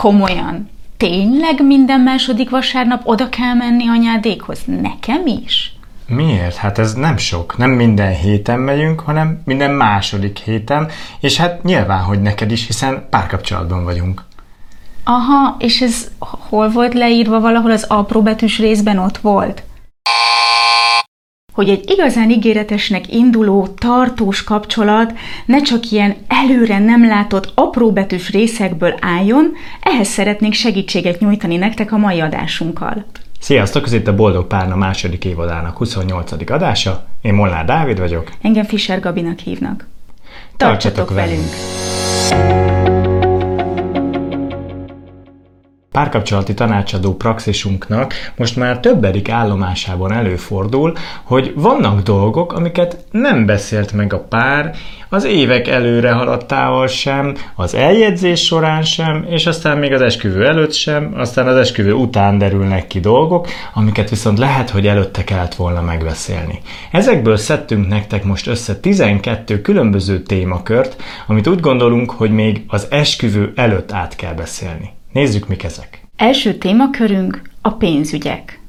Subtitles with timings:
[0.00, 0.70] Komolyan.
[0.96, 4.58] Tényleg minden második vasárnap oda kell menni anyádékhoz?
[4.82, 5.74] Nekem is?
[6.06, 6.56] Miért?
[6.56, 7.56] Hát ez nem sok.
[7.58, 10.88] Nem minden héten megyünk, hanem minden második héten,
[11.20, 14.24] és hát nyilván, hogy neked is, hiszen párkapcsolatban vagyunk.
[15.04, 19.62] Aha, és ez hol volt leírva valahol az apró betűs részben ott volt?
[21.60, 25.12] Hogy egy igazán ígéretesnek induló, tartós kapcsolat
[25.44, 31.96] ne csak ilyen előre nem látott apróbetűs részekből álljon, ehhez szeretnénk segítséget nyújtani nektek a
[31.96, 33.04] mai adásunkkal.
[33.40, 36.50] Sziasztok, ez itt a Boldog Párna második évadának 28.
[36.50, 37.06] adása.
[37.22, 38.30] Én Molnár Dávid vagyok.
[38.42, 39.86] Engem Fischer Gabinak hívnak.
[40.56, 41.48] Tartsatok, Tartsatok velünk!
[42.28, 42.99] velünk.
[45.92, 54.12] Párkapcsolati tanácsadó praxisunknak most már többedik állomásában előfordul, hogy vannak dolgok, amiket nem beszélt meg
[54.12, 54.74] a pár,
[55.08, 60.72] az évek előre haladtával sem, az eljegyzés során sem, és aztán még az esküvő előtt
[60.72, 65.82] sem, aztán az esküvő után derülnek ki dolgok, amiket viszont lehet, hogy előtte kellett volna
[65.82, 66.60] megbeszélni.
[66.90, 73.52] Ezekből szedtünk nektek most össze 12 különböző témakört, amit úgy gondolunk, hogy még az esküvő
[73.54, 74.98] előtt át kell beszélni.
[75.12, 76.00] Nézzük, mik ezek.
[76.16, 78.60] Első témakörünk a pénzügyek.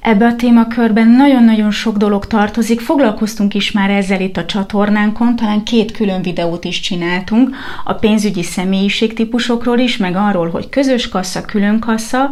[0.00, 5.62] Ebbe a témakörben nagyon-nagyon sok dolog tartozik, foglalkoztunk is már ezzel itt a csatornánkon, talán
[5.62, 11.78] két külön videót is csináltunk, a pénzügyi személyiségtípusokról is, meg arról, hogy közös kassa, külön
[11.78, 12.30] kassa,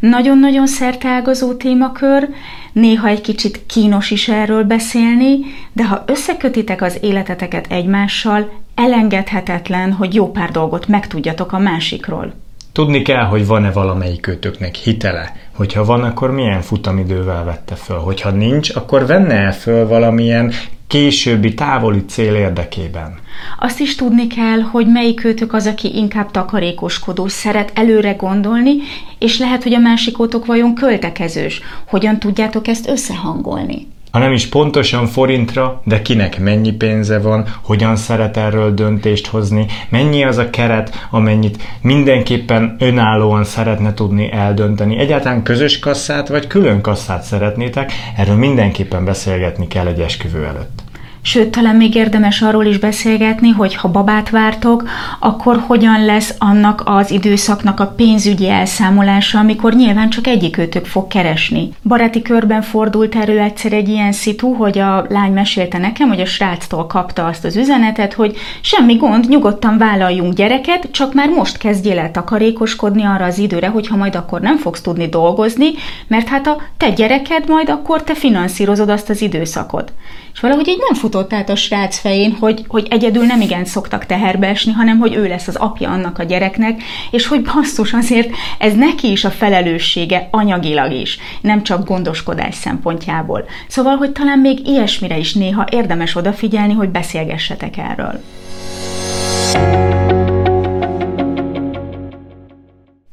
[0.00, 2.28] nagyon-nagyon szerteágazó témakör,
[2.72, 5.38] néha egy kicsit kínos is erről beszélni,
[5.72, 12.41] de ha összekötitek az életeteket egymással, elengedhetetlen, hogy jó pár dolgot megtudjatok a másikról.
[12.72, 15.36] Tudni kell, hogy van-e valamelyikőtöknek hitele.
[15.54, 17.98] Hogyha van, akkor milyen futamidővel vette föl.
[17.98, 20.52] Hogyha nincs, akkor venne el föl valamilyen
[20.86, 23.18] későbbi távoli cél érdekében.
[23.58, 28.74] Azt is tudni kell, hogy melyikőtök az, aki inkább takarékoskodó, szeret előre gondolni,
[29.18, 31.60] és lehet, hogy a másikótok vajon költekezős.
[31.86, 33.86] Hogyan tudjátok ezt összehangolni?
[34.12, 39.66] Ha nem is pontosan forintra, de kinek mennyi pénze van, hogyan szeret erről döntést hozni,
[39.88, 44.98] mennyi az a keret, amennyit mindenképpen önállóan szeretne tudni eldönteni.
[44.98, 50.82] Egyáltalán közös kasszát vagy külön kasszát szeretnétek, erről mindenképpen beszélgetni kell egy esküvő előtt.
[51.24, 54.88] Sőt, talán még érdemes arról is beszélgetni, hogy ha babát vártok,
[55.20, 61.68] akkor hogyan lesz annak az időszaknak a pénzügyi elszámolása, amikor nyilván csak egyikőtök fog keresni.
[61.82, 66.26] Baráti körben fordult elő egyszer egy ilyen szitu, hogy a lány mesélte nekem, hogy a
[66.26, 71.98] sráctól kapta azt az üzenetet, hogy semmi gond, nyugodtan vállaljunk gyereket, csak már most kezdjél
[71.98, 75.70] el takarékoskodni arra az időre, hogyha majd akkor nem fogsz tudni dolgozni,
[76.06, 79.92] mert hát a te gyereked majd akkor te finanszírozod azt az időszakot.
[80.32, 84.06] És valahogy így nem futott át a srác fején, hogy, hogy egyedül nem igen szoktak
[84.06, 88.30] teherbe esni, hanem hogy ő lesz az apja annak a gyereknek, és hogy basszus azért
[88.58, 93.44] ez neki is a felelőssége anyagilag is, nem csak gondoskodás szempontjából.
[93.68, 98.20] Szóval, hogy talán még ilyesmire is néha érdemes odafigyelni, hogy beszélgessetek erről.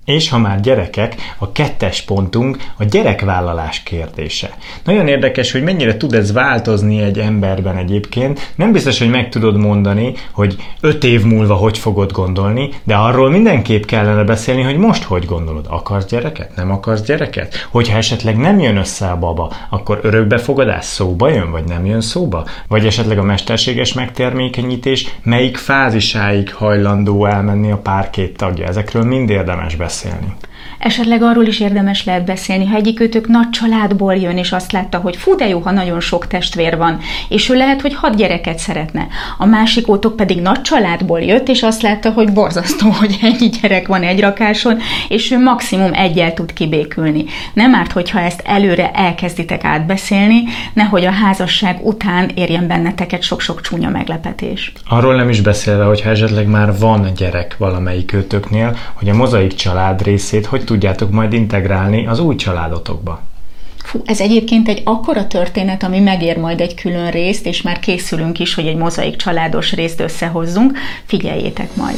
[0.09, 4.57] És ha már gyerekek, a kettes pontunk a gyerekvállalás kérdése.
[4.83, 8.51] Nagyon érdekes, hogy mennyire tud ez változni egy emberben egyébként.
[8.55, 13.29] Nem biztos, hogy meg tudod mondani, hogy öt év múlva hogy fogod gondolni, de arról
[13.29, 15.65] mindenképp kellene beszélni, hogy most hogy gondolod.
[15.69, 16.55] Akarsz gyereket?
[16.55, 17.67] Nem akarsz gyereket?
[17.71, 22.45] Hogyha esetleg nem jön össze a baba, akkor örökbefogadás szóba jön, vagy nem jön szóba?
[22.67, 28.67] Vagy esetleg a mesterséges megtermékenyítés melyik fázisáig hajlandó elmenni a pár két tagja?
[28.67, 30.35] Ezekről mind érdemes beszélni beszélni.
[30.79, 35.15] Esetleg arról is érdemes lehet beszélni, ha egyikőtök nagy családból jön, és azt látta, hogy
[35.15, 39.07] fú, de jó, ha nagyon sok testvér van, és ő lehet, hogy hat gyereket szeretne.
[39.37, 43.87] A másik ótok pedig nagy családból jött, és azt látta, hogy borzasztó, hogy ennyi gyerek
[43.87, 47.25] van egy rakáson, és ő maximum egyel tud kibékülni.
[47.53, 53.89] Nem árt, hogyha ezt előre elkezditek átbeszélni, nehogy a házasság után érjen benneteket sok-sok csúnya
[53.89, 54.71] meglepetés.
[54.89, 60.01] Arról nem is beszélve, hogy esetleg már van gyerek valamelyik őtöknél, hogy a mozaik család
[60.01, 63.21] részét hogy tudjátok majd integrálni az új családotokba?
[63.77, 68.39] Fú, ez egyébként egy akkora történet, ami megér majd egy külön részt, és már készülünk
[68.39, 70.77] is, hogy egy mozaik családos részt összehozzunk.
[71.05, 71.97] Figyeljétek majd!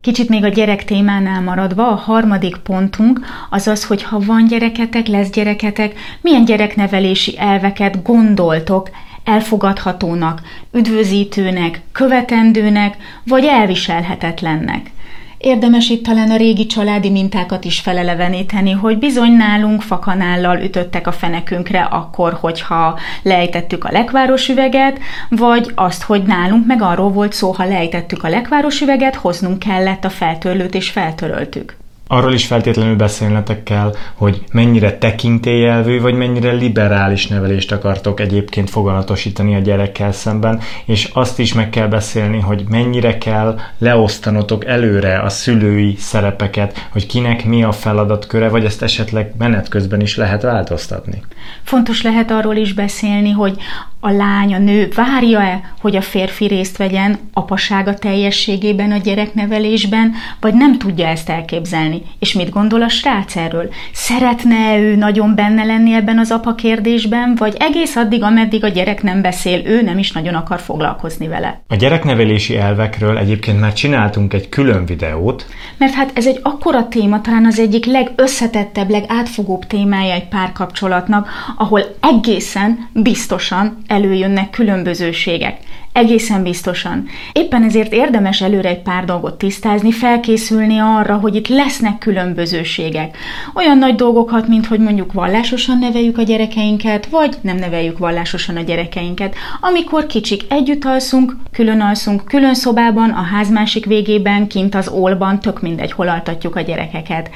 [0.00, 3.20] Kicsit még a gyerek témánál maradva, a harmadik pontunk
[3.50, 8.90] az az, hogy ha van gyereketek, lesz gyereketek, milyen gyereknevelési elveket gondoltok
[9.28, 10.42] elfogadhatónak,
[10.72, 14.90] üdvözítőnek, követendőnek vagy elviselhetetlennek.
[15.38, 21.12] Érdemes itt talán a régi családi mintákat is feleleveníteni, hogy bizony nálunk fakanállal ütöttek a
[21.12, 24.98] fenekünkre akkor, hogyha lejtettük a lekváros üveget,
[25.28, 30.04] vagy azt, hogy nálunk meg arról volt szó, ha lejtettük a lekváros üveget, hoznunk kellett
[30.04, 31.76] a feltörlőt és feltöröltük.
[32.10, 39.54] Arról is feltétlenül beszélnetek kell, hogy mennyire tekintélyelvű, vagy mennyire liberális nevelést akartok egyébként foganatosítani
[39.54, 45.28] a gyerekkel szemben, és azt is meg kell beszélni, hogy mennyire kell leosztanotok előre a
[45.28, 51.22] szülői szerepeket, hogy kinek mi a feladatköre, vagy ezt esetleg menet közben is lehet változtatni.
[51.62, 53.58] Fontos lehet arról is beszélni, hogy
[54.00, 60.54] a lány, a nő várja-e, hogy a férfi részt vegyen apasága teljességében a gyereknevelésben, vagy
[60.54, 62.02] nem tudja ezt elképzelni?
[62.18, 63.68] És mit gondol a srác erről?
[63.92, 69.02] Szeretne ő nagyon benne lenni ebben az apa kérdésben, vagy egész addig, ameddig a gyerek
[69.02, 71.60] nem beszél, ő nem is nagyon akar foglalkozni vele?
[71.68, 75.46] A gyereknevelési elvekről egyébként már csináltunk egy külön videót.
[75.76, 81.82] Mert hát ez egy akkora téma, talán az egyik legösszetettebb, legátfogóbb témája egy párkapcsolatnak, ahol
[82.00, 85.56] egészen biztosan előjönnek különbözőségek.
[85.98, 87.06] Egészen biztosan.
[87.32, 93.16] Éppen ezért érdemes előre egy pár dolgot tisztázni, felkészülni arra, hogy itt lesznek különbözőségek.
[93.54, 98.60] Olyan nagy dolgokat, mint hogy mondjuk vallásosan neveljük a gyerekeinket, vagy nem neveljük vallásosan a
[98.60, 99.34] gyerekeinket.
[99.60, 105.40] Amikor kicsik együtt alszunk, külön alszunk, külön szobában, a ház másik végében, kint az ólban,
[105.40, 107.30] tök mindegy, hol altatjuk a gyerekeket.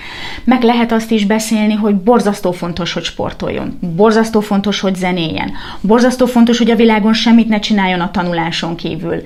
[0.44, 3.78] Meg lehet azt is beszélni, hogy borzasztó fontos, hogy sportoljon.
[3.96, 5.52] Borzasztó fontos, hogy zenéjen.
[5.80, 9.22] Borzasztó fontos, hogy a világon semmit ne csináljon a tanulás tanuláson kívül.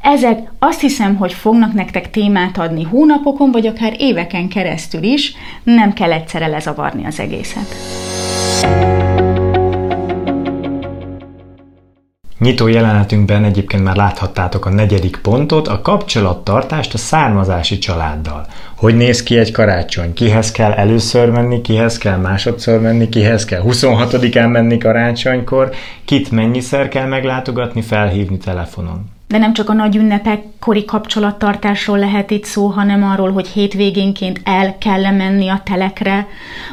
[0.00, 5.92] Ezek azt hiszem, hogy fognak nektek témát adni hónapokon, vagy akár éveken keresztül is, nem
[5.92, 7.76] kell egyszerre lezavarni az egészet.
[12.40, 18.46] Nyitó jelenetünkben egyébként már láthattátok a negyedik pontot, a kapcsolattartást a származási családdal.
[18.76, 20.12] Hogy néz ki egy karácsony?
[20.12, 25.70] Kihez kell először menni, kihez kell másodszor menni, kihez kell 26-án menni karácsonykor,
[26.04, 32.30] kit mennyiszer kell meglátogatni, felhívni telefonon de nem csak a nagy ünnepek kori kapcsolattartásról lehet
[32.30, 36.26] itt szó, hanem arról, hogy hétvégénként el kell menni a telekre,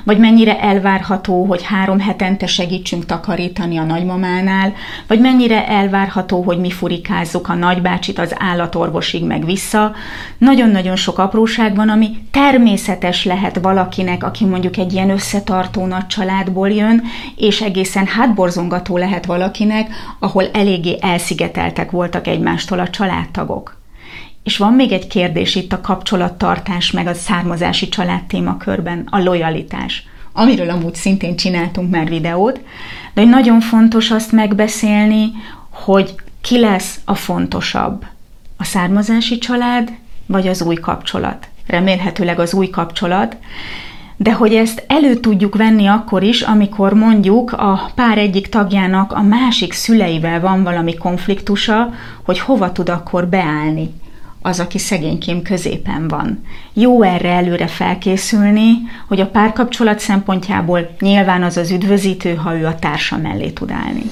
[0.04, 4.74] vagy mennyire elvárható, hogy három hetente segítsünk takarítani a nagymamánál,
[5.08, 9.96] vagy mennyire elvárható, hogy mi furikázzuk a nagybácsit az állatorvosig meg vissza.
[10.38, 16.70] Nagyon-nagyon sok apróság van, ami természetes lehet valakinek, aki mondjuk egy ilyen összetartó nagy családból
[16.70, 17.04] jön,
[17.36, 23.77] és egészen hátborzongató lehet valakinek, ahol eléggé elszigeteltek voltak egy egymástól a családtagok.
[24.48, 30.06] És van még egy kérdés itt a kapcsolattartás meg a származási család témakörben, a lojalitás,
[30.34, 32.60] amiről amúgy szintén csináltunk már videót,
[33.14, 35.32] de hogy nagyon fontos azt megbeszélni,
[35.70, 38.06] hogy ki lesz a fontosabb,
[38.58, 39.92] a származási család
[40.26, 41.48] vagy az új kapcsolat.
[41.66, 43.38] Remélhetőleg az új kapcsolat,
[44.18, 49.22] de hogy ezt elő tudjuk venni akkor is, amikor mondjuk a pár egyik tagjának a
[49.22, 51.94] másik szüleivel van valami konfliktusa,
[52.24, 53.90] hogy hova tud akkor beállni
[54.48, 56.44] az, aki szegénykém középen van.
[56.74, 58.72] Jó erre előre felkészülni,
[59.08, 64.04] hogy a párkapcsolat szempontjából nyilván az az üdvözítő, ha ő a társa mellé tud állni.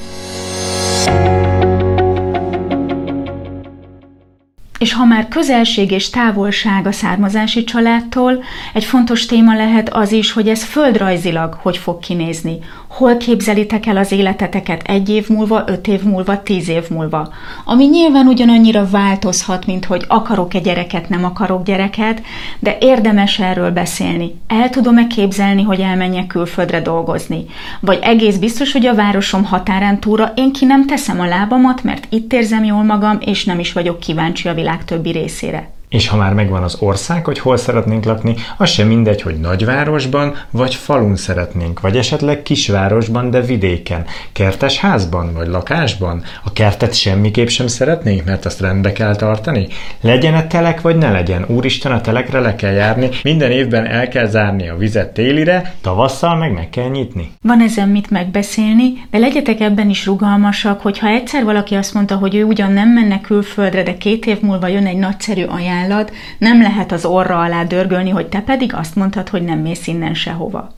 [4.78, 8.44] És ha már közelség és távolság a származási családtól,
[8.74, 12.60] egy fontos téma lehet az is, hogy ez földrajzilag hogy fog kinézni.
[12.95, 17.30] Hol képzelitek el az életeteket egy év múlva, öt év múlva, tíz év múlva.
[17.65, 22.21] Ami nyilván ugyanannyira változhat, mint hogy akarok-e gyereket, nem akarok gyereket,
[22.59, 24.35] de érdemes erről beszélni.
[24.47, 27.45] El tudom-e képzelni, hogy elmenjek külföldre dolgozni?
[27.80, 32.07] Vagy egész biztos, hogy a városom határán túra én ki nem teszem a lábamat, mert
[32.09, 35.75] itt érzem jól magam, és nem is vagyok kíváncsi a világ többi részére.
[35.89, 40.35] És ha már megvan az ország, hogy hol szeretnénk lakni, az sem mindegy, hogy nagyvárosban
[40.51, 46.23] vagy falun szeretnénk, vagy esetleg kisvárosban, de vidéken, kertes házban vagy lakásban.
[46.44, 49.68] A kertet semmiképp sem szeretnénk, mert azt rendbe kell tartani.
[50.01, 54.27] Legyen-e telek vagy ne legyen, úristen a telekre le kell járni, minden évben el kell
[54.27, 57.31] zárni a vizet télire, tavasszal meg meg kell nyitni.
[57.42, 62.35] Van ezen mit megbeszélni, de legyetek ebben is rugalmasak, hogyha egyszer valaki azt mondta, hogy
[62.35, 66.62] ő ugyan nem menne külföldre, de két év múlva jön egy nagyszerű ajánlás, ajánlat, nem
[66.62, 70.72] lehet az orra alá dörgölni, hogy te pedig azt mondtad, hogy nem mész innen sehova.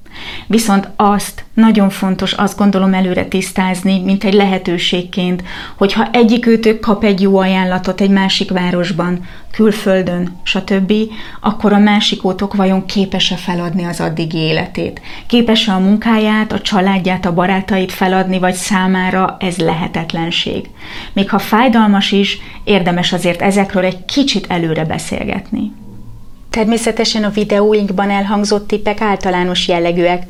[0.47, 5.43] Viszont azt nagyon fontos, azt gondolom előre tisztázni, mint egy lehetőségként,
[5.77, 10.93] hogyha egyikőtök kap egy jó ajánlatot egy másik városban, külföldön, stb.,
[11.41, 15.01] akkor a másik ótok vajon képes-e feladni az addigi életét?
[15.27, 20.69] Képes-e a munkáját, a családját, a barátait feladni, vagy számára ez lehetetlenség?
[21.13, 25.71] Még ha fájdalmas is, érdemes azért ezekről egy kicsit előre beszélgetni.
[26.49, 30.23] Természetesen a videóinkban elhangzott tippek általános jellegűek,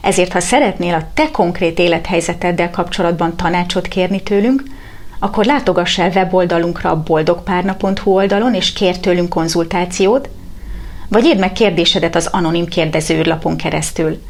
[0.00, 4.62] ezért ha szeretnél a te konkrét élethelyzeteddel kapcsolatban tanácsot kérni tőlünk,
[5.18, 10.28] akkor látogass el weboldalunkra a boldogpárna.hu oldalon, és kér tőlünk konzultációt,
[11.08, 14.22] vagy írd meg kérdésedet az anonim kérdezőrlapon keresztül.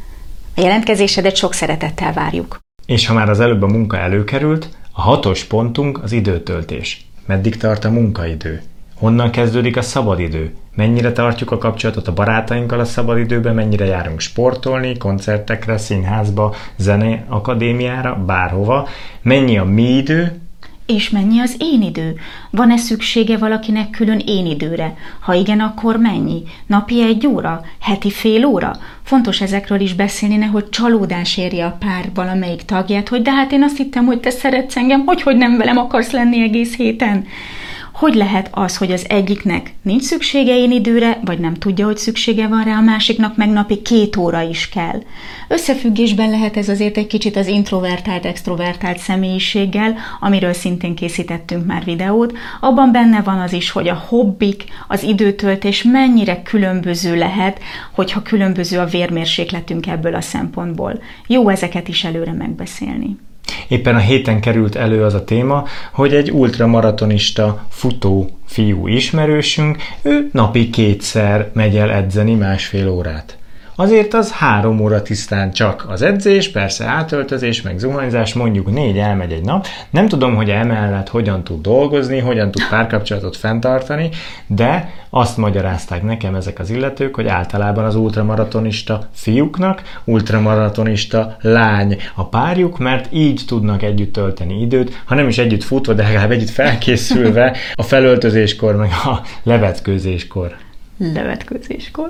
[0.55, 2.59] A jelentkezésedet sok szeretettel várjuk.
[2.85, 7.05] És ha már az előbb a munka előkerült, a hatos pontunk az időtöltés.
[7.25, 8.61] Meddig tart a munkaidő?
[9.01, 10.53] Honnan kezdődik a szabadidő?
[10.75, 18.87] Mennyire tartjuk a kapcsolatot a barátainkkal a szabadidőben, mennyire járunk sportolni, koncertekre, színházba, zeneakadémiára, bárhova?
[19.21, 20.39] Mennyi a mi idő,
[20.85, 22.15] és mennyi az én idő?
[22.49, 24.93] Van-e szüksége valakinek külön én időre?
[25.19, 26.43] Ha igen, akkor mennyi?
[26.67, 27.61] Napi egy óra?
[27.79, 28.75] Heti fél óra?
[29.03, 33.63] Fontos ezekről is beszélni, nehogy csalódás érje a pár valamelyik tagját, hogy de hát én
[33.63, 37.25] azt hittem, hogy te szeretsz engem, hogy hogy nem velem akarsz lenni egész héten.
[38.01, 42.47] Hogy lehet az, hogy az egyiknek nincs szüksége én időre, vagy nem tudja, hogy szüksége
[42.47, 45.01] van rá, a másiknak meg napi két óra is kell?
[45.47, 52.37] Összefüggésben lehet ez azért egy kicsit az introvertált, extrovertált személyiséggel, amiről szintén készítettünk már videót.
[52.59, 57.59] Abban benne van az is, hogy a hobbik, az időtöltés mennyire különböző lehet,
[57.91, 61.01] hogyha különböző a vérmérsékletünk ebből a szempontból.
[61.27, 63.17] Jó ezeket is előre megbeszélni.
[63.67, 70.29] Éppen a héten került elő az a téma, hogy egy ultramaratonista futó fiú ismerősünk, ő
[70.31, 73.37] napi kétszer megy el edzeni másfél órát.
[73.81, 79.31] Azért az három óra tisztán csak az edzés, persze átöltözés, meg zuhanyzás, mondjuk négy elmegy
[79.31, 79.65] egy nap.
[79.89, 84.09] Nem tudom, hogy emellett hogyan tud dolgozni, hogyan tud párkapcsolatot fenntartani,
[84.47, 92.25] de azt magyarázták nekem ezek az illetők, hogy általában az ultramaratonista fiúknak, ultramaratonista lány a
[92.25, 96.49] párjuk, mert így tudnak együtt tölteni időt, ha nem is együtt futva, de legalább együtt
[96.49, 100.55] felkészülve a felöltözéskor, meg a levetkőzéskor.
[100.97, 102.07] Levetkőzéskor.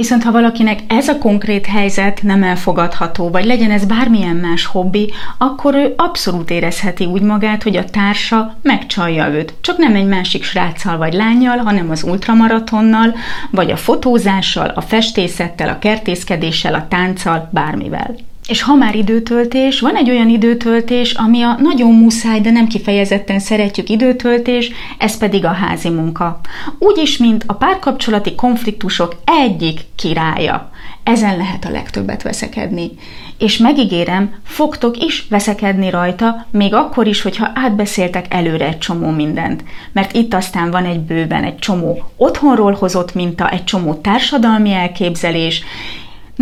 [0.00, 5.12] Viszont ha valakinek ez a konkrét helyzet nem elfogadható, vagy legyen ez bármilyen más hobbi,
[5.38, 9.54] akkor ő abszolút érezheti úgy magát, hogy a társa megcsalja őt.
[9.60, 13.14] Csak nem egy másik sráccal vagy lányjal, hanem az ultramaratonnal,
[13.50, 18.14] vagy a fotózással, a festészettel, a kertészkedéssel, a tánccal, bármivel.
[18.50, 23.38] És ha már időtöltés, van egy olyan időtöltés, ami a nagyon muszáj, de nem kifejezetten
[23.38, 26.40] szeretjük időtöltés, ez pedig a házi munka.
[26.78, 30.70] Úgyis, mint a párkapcsolati konfliktusok egyik királya.
[31.02, 32.90] Ezen lehet a legtöbbet veszekedni.
[33.38, 39.64] És megígérem, fogtok is veszekedni rajta, még akkor is, hogyha átbeszéltek előre egy csomó mindent.
[39.92, 45.62] Mert itt aztán van egy bőven egy csomó otthonról hozott minta, egy csomó társadalmi elképzelés,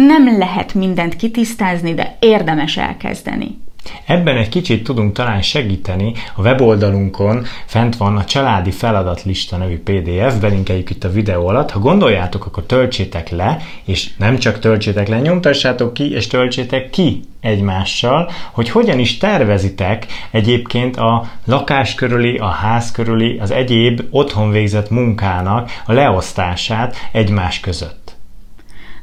[0.07, 3.59] nem lehet mindent kitisztázni, de érdemes elkezdeni.
[4.07, 6.13] Ebben egy kicsit tudunk talán segíteni.
[6.35, 11.71] A weboldalunkon fent van a családi feladatlista nevű PDF, belinkeljük itt a videó alatt.
[11.71, 17.21] Ha gondoljátok, akkor töltsétek le, és nem csak töltsétek le, nyomtassátok ki, és töltsétek ki
[17.41, 24.51] egymással, hogy hogyan is tervezitek egyébként a lakás körüli, a ház körüli, az egyéb otthon
[24.51, 28.08] végzett munkának a leosztását egymás között.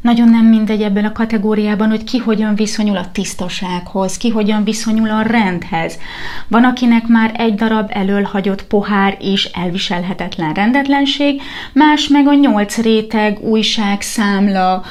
[0.05, 5.09] Nagyon nem mindegy ebből a kategóriában, hogy ki hogyan viszonyul a tisztasághoz, ki hogyan viszonyul
[5.09, 5.97] a rendhez.
[6.47, 11.41] Van, akinek már egy darab elől hagyott pohár is elviselhetetlen rendetlenség,
[11.73, 14.83] más meg a nyolc réteg, újság, számla,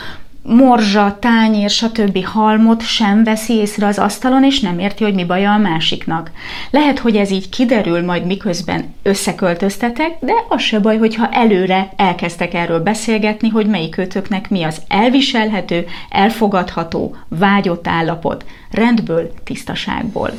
[0.44, 2.24] morzsa, tányér, stb.
[2.24, 6.30] halmot sem veszi észre az asztalon, és nem érti, hogy mi baja a másiknak.
[6.70, 12.54] Lehet, hogy ez így kiderül majd miközben összeköltöztetek, de az se baj, hogyha előre elkezdtek
[12.54, 20.30] erről beszélgetni, hogy melyik kötöknek mi az elviselhető, elfogadható, vágyott állapot, rendből, tisztaságból.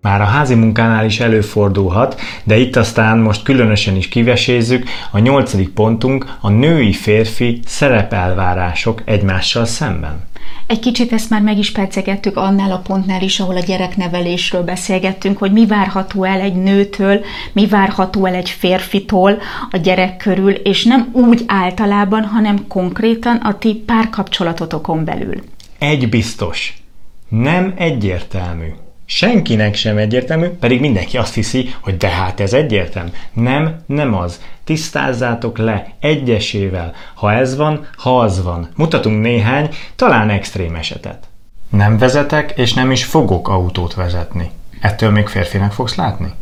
[0.00, 5.68] Már a házi munkánál is előfordulhat, de itt aztán most különösen is kivesézzük, a nyolcadik
[5.68, 10.26] pontunk a női-férfi szerepelvárások egymással szemben.
[10.66, 15.38] Egy kicsit ezt már meg is percegettük annál a pontnál is, ahol a gyereknevelésről beszélgettünk,
[15.38, 19.38] hogy mi várható el egy nőtől, mi várható el egy férfitól
[19.70, 25.42] a gyerek körül, és nem úgy általában, hanem konkrétan a ti párkapcsolatotokon belül.
[25.78, 26.82] Egy biztos,
[27.28, 28.68] nem egyértelmű.
[29.10, 33.10] Senkinek sem egyértelmű, pedig mindenki azt hiszi, hogy de hát ez egyértelmű.
[33.32, 34.40] Nem, nem az.
[34.64, 38.68] Tisztázzátok le egyesével, ha ez van, ha az van.
[38.76, 41.28] Mutatunk néhány, talán extrém esetet.
[41.68, 44.50] Nem vezetek, és nem is fogok autót vezetni.
[44.80, 46.32] Ettől még férfinek fogsz látni?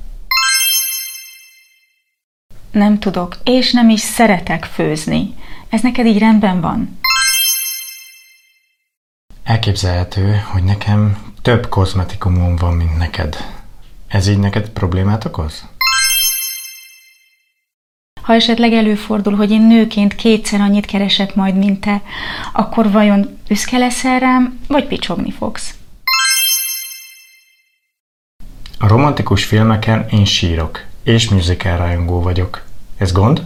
[2.70, 5.34] Nem tudok, és nem is szeretek főzni.
[5.68, 6.98] Ez neked így rendben van?
[9.44, 13.36] Elképzelhető, hogy nekem több kozmetikumon van, mint neked.
[14.06, 15.64] Ez így neked problémát okoz?
[18.22, 22.02] Ha esetleg előfordul, hogy én nőként kétszer annyit keresek majd, mint te,
[22.52, 25.74] akkor vajon büszke leszel rám, vagy picsogni fogsz?
[28.78, 32.62] A romantikus filmeken én sírok, és musical rajongó vagyok.
[32.96, 33.42] Ez gond?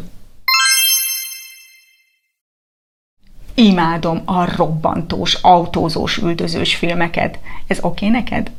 [3.61, 7.39] Imádom a robbantós, autózós, üldözős filmeket.
[7.67, 8.51] Ez oké okay neked?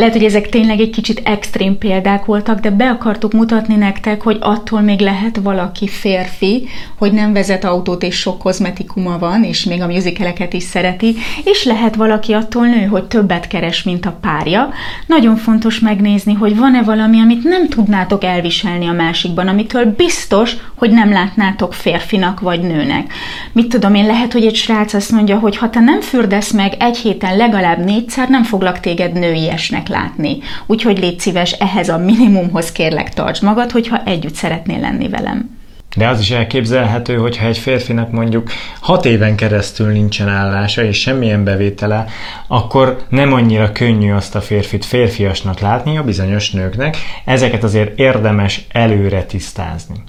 [0.00, 4.36] Lehet, hogy ezek tényleg egy kicsit extrém példák voltak, de be akartuk mutatni nektek, hogy
[4.40, 9.82] attól még lehet valaki férfi, hogy nem vezet autót és sok kozmetikuma van, és még
[9.82, 11.14] a musicaleket is szereti,
[11.44, 14.68] és lehet valaki attól nő, hogy többet keres, mint a párja.
[15.06, 20.90] Nagyon fontos megnézni, hogy van-e valami, amit nem tudnátok elviselni a másikban, amitől biztos, hogy
[20.90, 23.12] nem látnátok férfinak vagy nőnek.
[23.52, 26.74] Mit tudom én, lehet, hogy egy srác azt mondja, hogy ha te nem fürdesz meg
[26.78, 30.38] egy héten legalább négyszer, nem foglak téged nőiesnek látni.
[30.66, 35.58] Úgyhogy légy szíves, ehhez a minimumhoz kérlek tarts magad, hogyha együtt szeretnél lenni velem.
[35.96, 41.44] De az is elképzelhető, hogyha egy férfinak mondjuk hat éven keresztül nincsen állása és semmilyen
[41.44, 42.06] bevétele,
[42.46, 46.96] akkor nem annyira könnyű azt a férfit férfiasnak látni a bizonyos nőknek.
[47.24, 50.02] Ezeket azért érdemes előre tisztázni.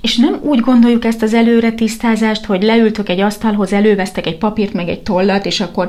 [0.00, 4.72] És nem úgy gondoljuk ezt az előre tisztázást, hogy leültök egy asztalhoz, elővesztek egy papírt,
[4.72, 5.88] meg egy tollat, és akkor,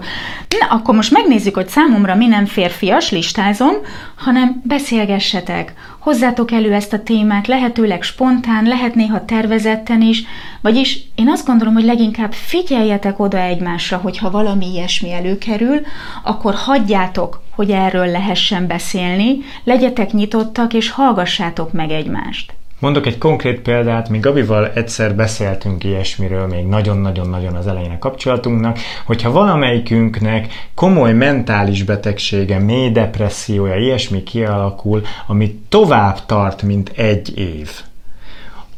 [0.59, 3.73] na, akkor most megnézzük, hogy számomra mi nem férfias, listázom,
[4.15, 10.23] hanem beszélgessetek, hozzátok elő ezt a témát, lehetőleg spontán, lehet néha tervezetten is,
[10.61, 15.81] vagyis én azt gondolom, hogy leginkább figyeljetek oda egymásra, hogyha valami ilyesmi előkerül,
[16.23, 22.53] akkor hagyjátok, hogy erről lehessen beszélni, legyetek nyitottak, és hallgassátok meg egymást.
[22.79, 28.79] Mondok egy konkrét példát, mi Gabival egyszer beszéltünk ilyesmiről, még nagyon-nagyon-nagyon az elején a kapcsolatunknak,
[29.05, 37.69] hogyha valamelyikünknek komoly mentális betegsége, mély depressziója, ilyesmi kialakul, ami tovább tart, mint egy év,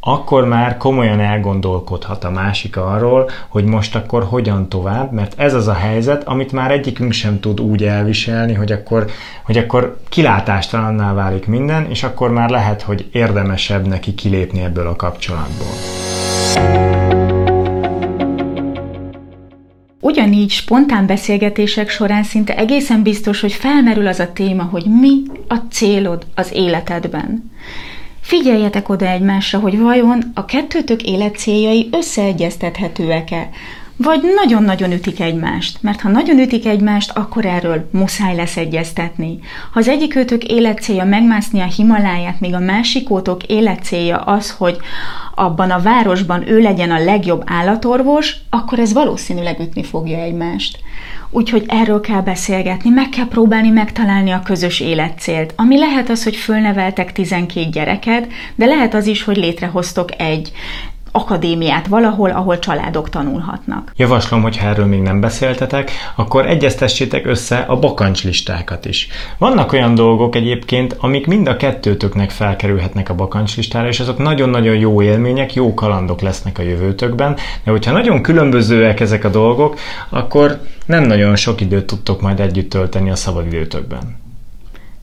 [0.00, 5.68] akkor már komolyan elgondolkodhat a másik arról, hogy most akkor hogyan tovább, mert ez az
[5.68, 9.06] a helyzet, amit már egyikünk sem tud úgy elviselni, hogy akkor,
[9.44, 14.96] hogy akkor kilátástalanná válik minden, és akkor már lehet, hogy érdemesebb neki kilépni ebből a
[14.96, 15.74] kapcsolatból.
[20.00, 25.56] Ugyanígy spontán beszélgetések során szinte egészen biztos, hogy felmerül az a téma, hogy mi a
[25.70, 27.50] célod az életedben.
[28.28, 33.48] Figyeljetek oda egymásra, hogy vajon a kettőtök életcéljai összeegyeztethetőek-e,
[33.98, 39.38] vagy nagyon-nagyon ütik egymást, mert ha nagyon ütik egymást, akkor erről muszáj lesz egyeztetni.
[39.72, 44.76] Ha az egyikőtök életcélja megmászni a Himaláját, míg a másikótok életcélja az, hogy
[45.34, 50.78] abban a városban ő legyen a legjobb állatorvos, akkor ez valószínűleg ütni fogja egymást.
[51.30, 56.36] Úgyhogy erről kell beszélgetni, meg kell próbálni megtalálni a közös életcélt, ami lehet az, hogy
[56.36, 60.52] fölneveltek 12 gyereket, de lehet az is, hogy létrehoztok egy
[61.12, 63.92] akadémiát valahol, ahol családok tanulhatnak.
[63.96, 69.08] Javaslom, hogy erről még nem beszéltetek, akkor egyeztessétek össze a bakancslistákat is.
[69.38, 75.02] Vannak olyan dolgok egyébként, amik mind a kettőtöknek felkerülhetnek a bakancslistára, és azok nagyon-nagyon jó
[75.02, 81.02] élmények, jó kalandok lesznek a jövőtökben, de hogyha nagyon különbözőek ezek a dolgok, akkor nem
[81.02, 84.26] nagyon sok időt tudtok majd együtt tölteni a szabadidőtökben.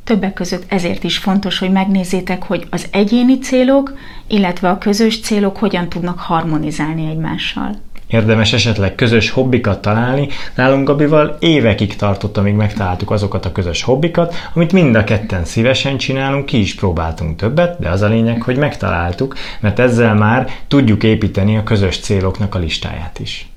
[0.06, 5.58] Többek között ezért is fontos, hogy megnézzétek, hogy az egyéni célok, illetve a közös célok
[5.58, 7.76] hogyan tudnak harmonizálni egymással.
[8.08, 10.28] Érdemes esetleg közös hobbikat találni.
[10.56, 15.98] Nálunk Gabival évekig tartott, amíg megtaláltuk azokat a közös hobbikat, amit mind a ketten szívesen
[15.98, 21.04] csinálunk, ki is próbáltunk többet, de az a lényeg, hogy megtaláltuk, mert ezzel már tudjuk
[21.04, 23.48] építeni a közös céloknak a listáját is.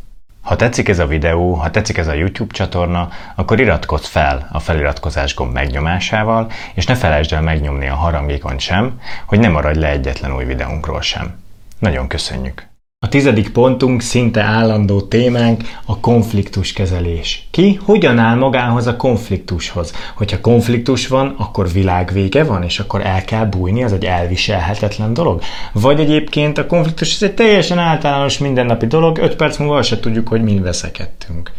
[0.49, 4.59] Ha tetszik ez a videó, ha tetszik ez a YouTube csatorna, akkor iratkozz fel a
[4.59, 9.89] feliratkozás gomb megnyomásával, és ne felejtsd el megnyomni a harangékon sem, hogy ne maradj le
[9.89, 11.35] egyetlen új videónkról sem.
[11.79, 12.69] Nagyon köszönjük!
[13.01, 17.49] A tizedik pontunk szinte állandó témánk a konfliktuskezelés.
[17.51, 19.93] Ki hogyan áll magához a konfliktushoz?
[20.15, 25.41] Hogyha konfliktus van, akkor világvége van, és akkor el kell bújni, az egy elviselhetetlen dolog?
[25.73, 30.29] Vagy egyébként a konfliktus ez egy teljesen általános mindennapi dolog, 5 perc múlva se tudjuk,
[30.29, 31.53] hogy mind veszekedtünk.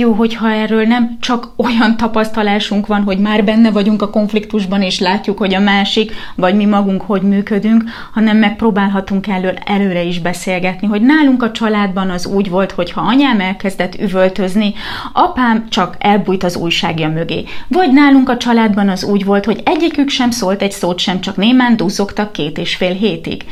[0.00, 4.98] Jó, hogyha erről nem csak olyan tapasztalásunk van, hogy már benne vagyunk a konfliktusban, és
[4.98, 10.86] látjuk, hogy a másik, vagy mi magunk hogy működünk, hanem megpróbálhatunk elő, előre is beszélgetni,
[10.86, 14.74] hogy nálunk a családban az úgy volt, hogy ha anyám elkezdett üvöltözni,
[15.12, 17.44] apám csak elbújt az újságja mögé.
[17.68, 21.36] Vagy nálunk a családban az úgy volt, hogy egyikük sem szólt egy szót sem, csak
[21.36, 23.44] némán duzzogtak két és fél hétig.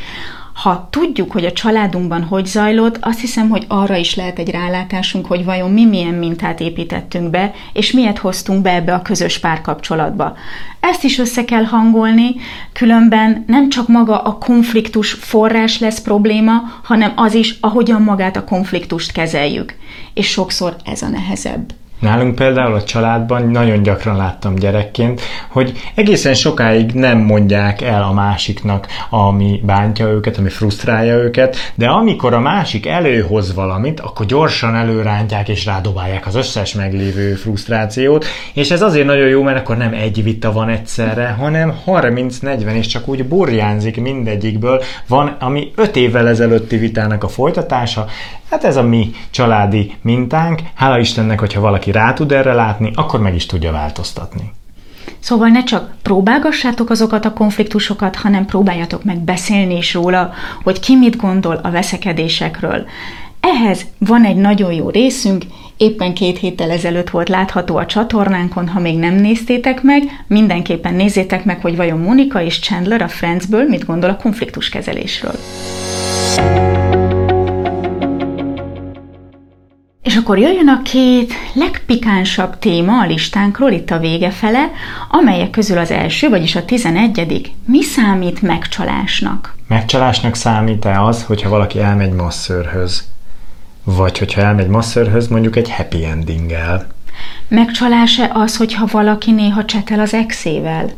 [0.57, 5.27] Ha tudjuk, hogy a családunkban hogy zajlott, azt hiszem, hogy arra is lehet egy rálátásunk,
[5.27, 10.37] hogy vajon mi milyen mintát építettünk be, és miért hoztunk be ebbe a közös párkapcsolatba.
[10.81, 12.35] Ezt is össze kell hangolni,
[12.73, 18.45] különben nem csak maga a konfliktus forrás lesz probléma, hanem az is, ahogyan magát a
[18.45, 19.75] konfliktust kezeljük.
[20.14, 21.73] És sokszor ez a nehezebb.
[22.01, 28.13] Nálunk például a családban nagyon gyakran láttam gyerekként, hogy egészen sokáig nem mondják el a
[28.13, 34.75] másiknak, ami bántja őket, ami frusztrálja őket, de amikor a másik előhoz valamit, akkor gyorsan
[34.75, 39.93] előrántják és rádobálják az összes meglévő frusztrációt, és ez azért nagyon jó, mert akkor nem
[39.93, 44.83] egy vita van egyszerre, hanem 30-40, és csak úgy burjánzik mindegyikből.
[45.09, 48.07] Van, ami 5 évvel ezelőtti vitának a folytatása,
[48.51, 50.61] Hát ez a mi családi mintánk.
[50.75, 54.53] Hála Istennek, hogyha valaki rá tud erre látni, akkor meg is tudja változtatni.
[55.19, 60.33] Szóval ne csak próbálgassátok azokat a konfliktusokat, hanem próbáljatok meg beszélni is róla,
[60.63, 62.87] hogy ki mit gondol a veszekedésekről.
[63.41, 65.45] Ehhez van egy nagyon jó részünk,
[65.77, 71.45] éppen két héttel ezelőtt volt látható a csatornánkon, ha még nem néztétek meg, mindenképpen nézzétek
[71.45, 75.37] meg, hogy vajon Monika és Chandler a Friendsből mit gondol a konfliktuskezelésről.
[80.17, 84.71] És akkor jöjjön a két legpikánsabb téma a listánkról itt a vége fele,
[85.11, 89.57] amelyek közül az első, vagyis a tizenegyedik, mi számít megcsalásnak?
[89.69, 93.09] Megcsalásnak számít-e az, hogyha valaki elmegy masszörhöz?
[93.85, 96.87] Vagy hogyha elmegy masszörhöz, mondjuk egy happy endinggel?
[97.49, 100.91] Megcsalás-e az, hogyha valaki néha csetel az exével?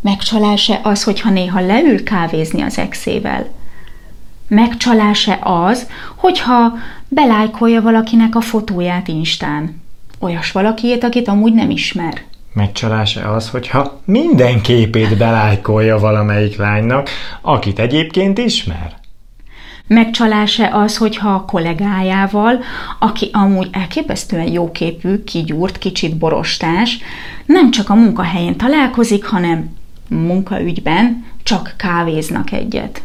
[0.00, 3.46] Megcsalás-e az, hogyha néha leül kávézni az exével?
[4.54, 6.72] Megcsalás-e az, hogyha
[7.08, 9.82] belájkolja valakinek a fotóját Instán?
[10.18, 12.22] Olyas valakiét, akit amúgy nem ismer.
[12.52, 17.08] Megcsalás-e az, hogyha minden képét belájkolja valamelyik lánynak,
[17.40, 18.96] akit egyébként ismer?
[19.86, 22.58] Megcsalás-e az, hogyha a kollégájával,
[22.98, 26.98] aki amúgy elképesztően jóképű, kigyúrt, kicsit borostás,
[27.46, 29.76] nem csak a munkahelyén találkozik, hanem
[30.08, 33.02] munkaügyben csak kávéznak egyet.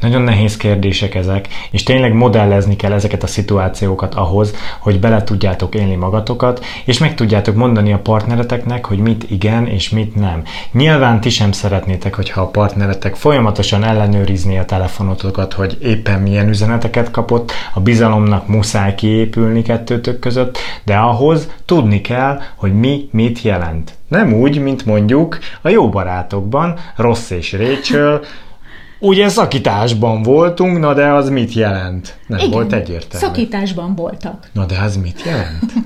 [0.00, 5.74] Nagyon nehéz kérdések ezek, és tényleg modellezni kell ezeket a szituációkat ahhoz, hogy bele tudjátok
[5.74, 10.42] élni magatokat, és meg tudjátok mondani a partnereteknek, hogy mit igen és mit nem.
[10.72, 17.10] Nyilván ti sem szeretnétek, hogyha a partneretek folyamatosan ellenőrizni a telefonotokat, hogy éppen milyen üzeneteket
[17.10, 23.92] kapott, a bizalomnak muszáj kiépülni kettőtök között, de ahhoz tudni kell, hogy mi mit jelent.
[24.08, 28.20] Nem úgy, mint mondjuk a jó barátokban, Ross és Rachel,
[29.00, 32.18] Ugye szakításban voltunk, na de az mit jelent?
[32.26, 33.26] Nem Igen, volt egyértelmű.
[33.26, 34.48] szakításban voltak.
[34.52, 35.72] Na de az mit jelent?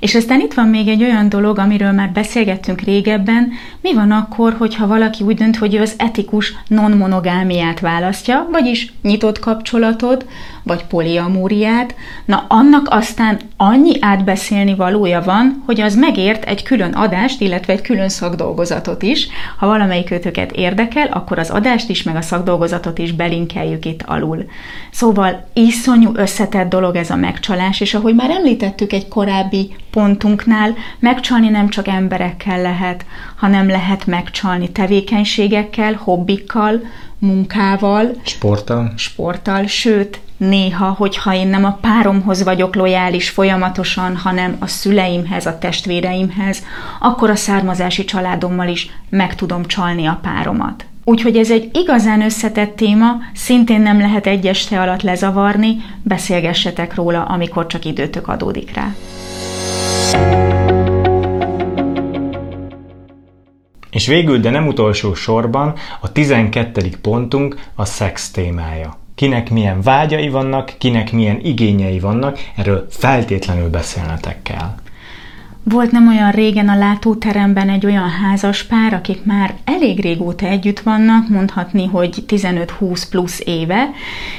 [0.00, 4.54] És aztán itt van még egy olyan dolog, amiről már beszélgettünk régebben, mi van akkor,
[4.58, 10.26] hogyha valaki úgy dönt, hogy ő az etikus non-monogámiát választja, vagyis nyitott kapcsolatot,
[10.64, 17.40] vagy poliamúriát, na annak aztán annyi átbeszélni valója van, hogy az megért egy külön adást,
[17.40, 19.28] illetve egy külön szakdolgozatot is.
[19.58, 24.44] Ha valamelyik őtöket érdekel, akkor az adást is, meg a szakdolgozatot is belinkeljük itt alul.
[24.90, 31.48] Szóval iszonyú összetett dolog ez a megcsalás, és ahogy már említettük egy korábbi pontunknál, megcsalni
[31.48, 33.04] nem csak emberekkel lehet,
[33.36, 36.80] hanem lehet megcsalni tevékenységekkel, hobbikkal,
[37.18, 44.66] munkával, sporttal, sporttal, sőt, néha, hogyha én nem a páromhoz vagyok lojális folyamatosan, hanem a
[44.66, 46.62] szüleimhez, a testvéreimhez,
[47.00, 50.84] akkor a származási családommal is meg tudom csalni a páromat.
[51.04, 57.24] Úgyhogy ez egy igazán összetett téma, szintén nem lehet egy este alatt lezavarni, beszélgessetek róla,
[57.24, 58.94] amikor csak időtök adódik rá.
[63.94, 66.90] És végül, de nem utolsó sorban, a 12.
[67.02, 68.98] pontunk a szex témája.
[69.14, 74.74] Kinek milyen vágyai vannak, kinek milyen igényei vannak, erről feltétlenül beszélnetek kell.
[75.62, 80.80] Volt nem olyan régen a látóteremben egy olyan házas pár, akik már elég régóta együtt
[80.80, 83.90] vannak, mondhatni, hogy 15-20 plusz éve,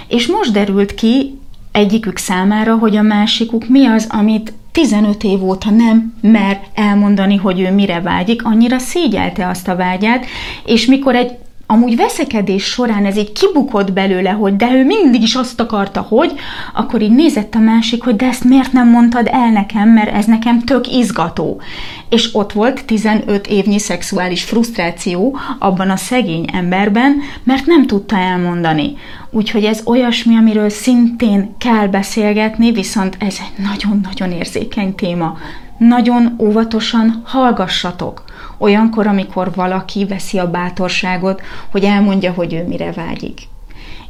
[0.07, 1.39] és most derült ki
[1.71, 7.59] egyikük számára, hogy a másikuk mi az, amit 15 év óta nem mer elmondani, hogy
[7.59, 10.25] ő mire vágyik, annyira szégyelte azt a vágyát,
[10.65, 11.31] és mikor egy
[11.67, 16.33] amúgy veszekedés során ez így kibukott belőle, hogy de ő mindig is azt akarta, hogy,
[16.73, 20.25] akkor így nézett a másik, hogy de ezt miért nem mondtad el nekem, mert ez
[20.25, 21.61] nekem tök izgató.
[22.09, 28.93] És ott volt 15 évnyi szexuális frusztráció abban a szegény emberben, mert nem tudta elmondani.
[29.31, 35.37] Úgyhogy ez olyasmi, amiről szintén kell beszélgetni, viszont ez egy nagyon-nagyon érzékeny téma.
[35.77, 38.24] Nagyon óvatosan hallgassatok
[38.57, 41.41] olyankor, amikor valaki veszi a bátorságot,
[41.71, 43.47] hogy elmondja, hogy ő mire vágyik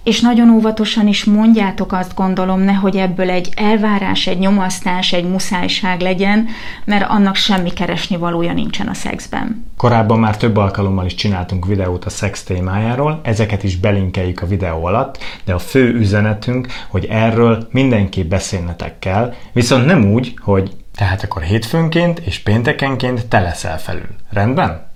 [0.06, 6.02] és nagyon óvatosan is mondjátok azt gondolom, nehogy ebből egy elvárás, egy nyomasztás, egy muszájság
[6.02, 6.48] legyen,
[6.84, 9.66] mert annak semmi keresni valója nincsen a szexben.
[9.78, 14.86] Korábban már több alkalommal is csináltunk videót a szex témájáról, ezeket is belinkeljük a videó
[14.86, 21.24] alatt, de a fő üzenetünk, hogy erről mindenképp beszélnetek kell, viszont nem úgy, hogy tehát
[21.24, 24.08] akkor hétfőnként és péntekenként te leszel felül.
[24.32, 24.94] Rendben?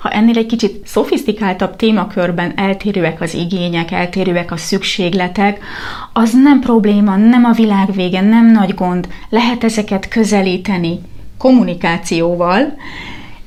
[0.00, 5.64] Ha ennél egy kicsit szofisztikáltabb témakörben eltérőek az igények, eltérőek a szükségletek,
[6.12, 9.08] az nem probléma, nem a világ vége, nem nagy gond.
[9.28, 11.00] Lehet ezeket közelíteni
[11.38, 12.76] kommunikációval,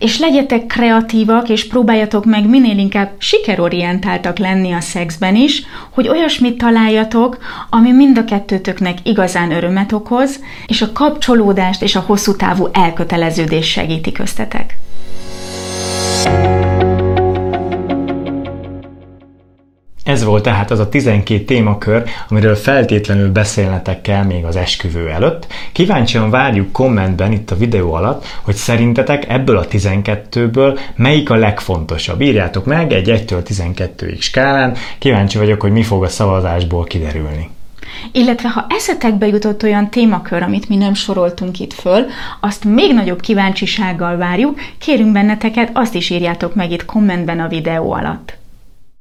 [0.02, 6.58] és legyetek kreatívak, és próbáljatok meg minél inkább sikerorientáltak lenni a szexben is, hogy olyasmit
[6.58, 7.38] találjatok,
[7.70, 13.70] ami mind a kettőtöknek igazán örömet okoz, és a kapcsolódást és a hosszú távú elköteleződést
[13.70, 14.78] segíti köztetek.
[20.04, 25.48] Ez volt tehát az a 12 témakör, amiről feltétlenül beszélnetek kell még az esküvő előtt.
[25.72, 32.22] Kíváncsian várjuk kommentben itt a videó alatt, hogy szerintetek ebből a 12-ből melyik a legfontosabb.
[32.22, 37.50] Írjátok meg egy 1-től 12-ig skálán, kíváncsi vagyok, hogy mi fog a szavazásból kiderülni.
[38.12, 42.06] Illetve ha eszetekbe jutott olyan témakör, amit mi nem soroltunk itt föl,
[42.40, 47.92] azt még nagyobb kíváncsisággal várjuk, kérünk benneteket, azt is írjátok meg itt kommentben a videó
[47.92, 48.40] alatt.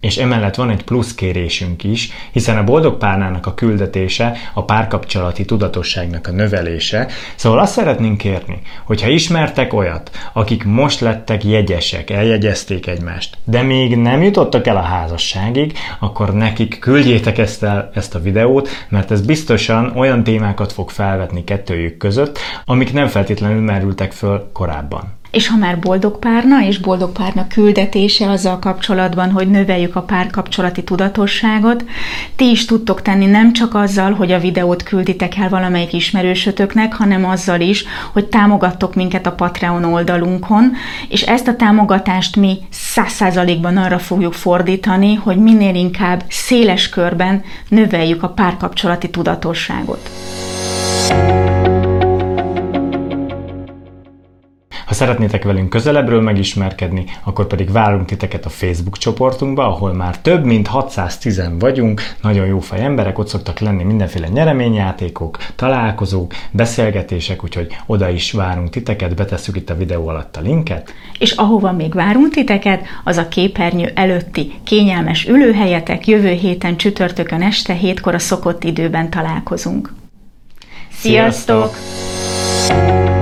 [0.01, 5.45] És emellett van egy plusz kérésünk is, hiszen a boldog párnának a küldetése a párkapcsolati
[5.45, 12.87] tudatosságnak a növelése, szóval azt szeretnénk kérni, hogyha ismertek olyat, akik most lettek jegyesek, eljegyezték
[12.87, 18.21] egymást, de még nem jutottak el a házasságig, akkor nekik küldjétek ezt, el, ezt a
[18.21, 24.51] videót, mert ez biztosan olyan témákat fog felvetni kettőjük között, amik nem feltétlenül merültek föl
[24.53, 25.20] korábban.
[25.31, 30.85] És ha már boldog párna és boldog párna küldetése azzal kapcsolatban, hogy növeljük a párkapcsolati
[30.85, 31.85] tudatosságot,
[32.37, 37.25] ti is tudtok tenni nem csak azzal, hogy a videót külditek el valamelyik ismerősötöknek, hanem
[37.25, 40.73] azzal is, hogy támogattok minket a Patreon oldalunkon,
[41.09, 47.43] és ezt a támogatást mi száz százalékban arra fogjuk fordítani, hogy minél inkább széles körben
[47.69, 50.11] növeljük a párkapcsolati tudatosságot.
[51.09, 51.40] Ha
[55.01, 60.67] szeretnétek velünk közelebbről megismerkedni, akkor pedig várunk titeket a Facebook csoportunkba, ahol már több mint
[60.67, 68.09] 610 vagyunk, nagyon jó fej emberek, ott szoktak lenni mindenféle nyereményjátékok, találkozók, beszélgetések, úgyhogy oda
[68.09, 70.95] is várunk titeket, betesszük itt a videó alatt a linket.
[71.19, 77.73] És ahova még várunk titeket, az a képernyő előtti kényelmes ülőhelyetek, jövő héten csütörtökön este
[77.73, 79.93] hétkor a szokott időben találkozunk.
[80.93, 81.75] Sziasztok!
[81.75, 83.20] Sziasztok!